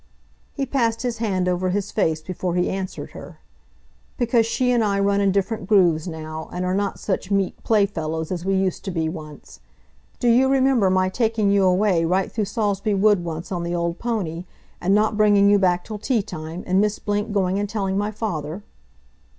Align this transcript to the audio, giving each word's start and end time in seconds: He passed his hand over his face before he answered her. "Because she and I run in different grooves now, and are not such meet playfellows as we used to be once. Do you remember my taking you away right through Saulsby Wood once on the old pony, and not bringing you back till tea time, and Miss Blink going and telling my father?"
He 0.55 0.65
passed 0.65 1.03
his 1.03 1.19
hand 1.19 1.47
over 1.47 1.69
his 1.69 1.91
face 1.91 2.23
before 2.23 2.55
he 2.55 2.71
answered 2.71 3.11
her. 3.11 3.37
"Because 4.17 4.47
she 4.47 4.71
and 4.71 4.83
I 4.83 4.99
run 4.99 5.21
in 5.21 5.31
different 5.31 5.69
grooves 5.69 6.07
now, 6.07 6.49
and 6.51 6.65
are 6.65 6.73
not 6.73 6.97
such 6.99 7.29
meet 7.29 7.63
playfellows 7.63 8.31
as 8.31 8.43
we 8.43 8.55
used 8.55 8.83
to 8.85 8.89
be 8.89 9.07
once. 9.07 9.59
Do 10.19 10.27
you 10.27 10.47
remember 10.49 10.89
my 10.89 11.07
taking 11.09 11.51
you 11.51 11.65
away 11.65 12.03
right 12.03 12.31
through 12.31 12.45
Saulsby 12.45 12.95
Wood 12.95 13.23
once 13.23 13.51
on 13.51 13.61
the 13.61 13.75
old 13.75 13.99
pony, 13.99 14.45
and 14.81 14.95
not 14.95 15.17
bringing 15.17 15.51
you 15.51 15.59
back 15.59 15.83
till 15.85 15.99
tea 15.99 16.23
time, 16.23 16.63
and 16.65 16.81
Miss 16.81 16.97
Blink 16.97 17.31
going 17.31 17.59
and 17.59 17.69
telling 17.69 17.95
my 17.95 18.09
father?" 18.09 18.63